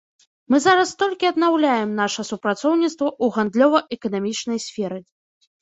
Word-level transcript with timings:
Мы 0.53 0.59
зараз 0.67 0.93
толькі 1.01 1.27
аднаўляем 1.31 1.93
наша 2.01 2.21
супрацоўніцтва 2.31 3.07
ў 3.23 3.37
гандлёва-эканамічнай 3.37 4.59
сферы. 4.69 4.99